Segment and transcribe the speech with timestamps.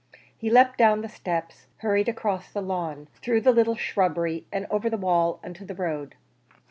[0.35, 4.89] He leapt down the steps, hurried across the lawn, through the little shrubbery, and over
[4.89, 6.15] the wall into the road.